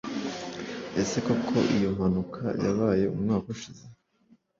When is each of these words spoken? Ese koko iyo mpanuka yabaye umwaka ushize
Ese 1.01 1.17
koko 1.25 1.57
iyo 1.75 1.89
mpanuka 1.97 2.43
yabaye 2.63 3.05
umwaka 3.15 3.47
ushize 3.55 3.85